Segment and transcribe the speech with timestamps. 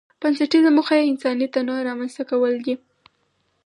[0.21, 2.75] بنسټيزه موخه یې انساني تنوع رامنځته کول دي.